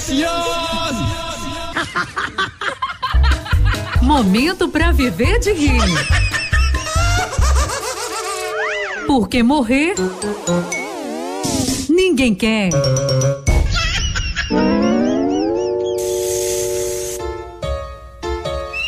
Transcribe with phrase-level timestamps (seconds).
[4.02, 5.82] Momento para viver de rir.
[9.06, 9.94] Porque morrer
[11.88, 12.70] ninguém quer.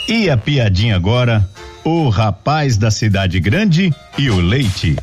[0.08, 1.48] E a piadinha agora?
[1.84, 4.96] O rapaz da cidade grande e o leite.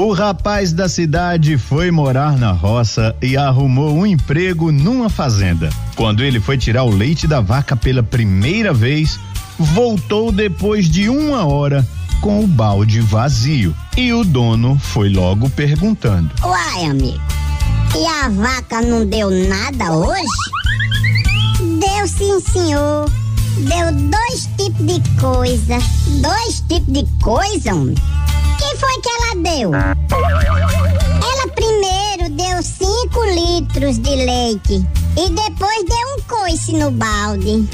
[0.00, 5.68] O rapaz da cidade foi morar na roça e arrumou um emprego numa fazenda.
[5.94, 9.20] Quando ele foi tirar o leite da vaca pela primeira vez,
[9.58, 11.86] voltou depois de uma hora
[12.22, 13.76] com o balde vazio.
[13.94, 17.20] E o dono foi logo perguntando: Uai, amigo,
[17.94, 20.24] e a vaca não deu nada hoje?
[21.78, 23.04] Deu sim, senhor.
[23.58, 25.78] Deu dois tipos de coisa.
[26.22, 27.94] Dois tipos de coisa, homem?
[28.80, 29.70] Foi que ela deu?
[29.74, 34.86] Ela primeiro deu 5 litros de leite
[35.18, 37.68] e depois deu um coice no balde.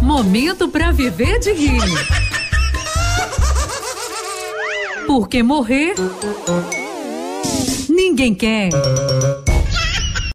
[0.00, 1.82] Momento para viver de rir.
[5.08, 5.94] Porque morrer
[7.88, 8.70] ninguém quer.